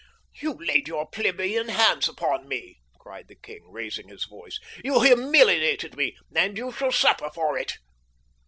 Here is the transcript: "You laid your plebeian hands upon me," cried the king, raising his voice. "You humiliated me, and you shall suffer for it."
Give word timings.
"You 0.41 0.53
laid 0.53 0.87
your 0.87 1.07
plebeian 1.07 1.69
hands 1.69 2.09
upon 2.09 2.47
me," 2.47 2.79
cried 2.97 3.27
the 3.27 3.35
king, 3.35 3.69
raising 3.71 4.07
his 4.09 4.23
voice. 4.25 4.59
"You 4.83 5.01
humiliated 5.01 5.95
me, 5.95 6.17
and 6.35 6.57
you 6.57 6.71
shall 6.71 6.91
suffer 6.91 7.29
for 7.29 7.55
it." 7.55 7.73